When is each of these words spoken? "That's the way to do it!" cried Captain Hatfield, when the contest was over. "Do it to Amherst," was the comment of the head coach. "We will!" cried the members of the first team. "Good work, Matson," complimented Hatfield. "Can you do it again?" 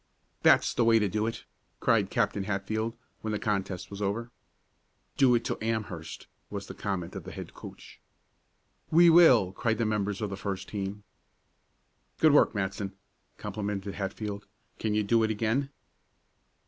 "That's 0.41 0.73
the 0.73 0.83
way 0.83 0.97
to 0.97 1.07
do 1.07 1.27
it!" 1.27 1.43
cried 1.79 2.09
Captain 2.09 2.45
Hatfield, 2.45 2.97
when 3.21 3.33
the 3.33 3.37
contest 3.37 3.91
was 3.91 4.01
over. 4.01 4.31
"Do 5.15 5.35
it 5.35 5.45
to 5.45 5.63
Amherst," 5.63 6.25
was 6.49 6.65
the 6.65 6.73
comment 6.73 7.15
of 7.15 7.23
the 7.23 7.31
head 7.31 7.53
coach. 7.53 7.99
"We 8.89 9.11
will!" 9.11 9.51
cried 9.51 9.77
the 9.77 9.85
members 9.85 10.19
of 10.19 10.31
the 10.31 10.37
first 10.37 10.69
team. 10.69 11.03
"Good 12.17 12.33
work, 12.33 12.55
Matson," 12.55 12.93
complimented 13.37 13.93
Hatfield. 13.93 14.47
"Can 14.79 14.95
you 14.95 15.03
do 15.03 15.21
it 15.21 15.29
again?" 15.29 15.69